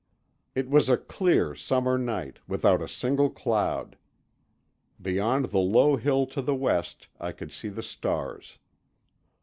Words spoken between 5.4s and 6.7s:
the low hill to the